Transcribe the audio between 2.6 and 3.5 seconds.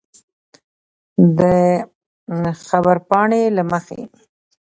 خبرپاڼې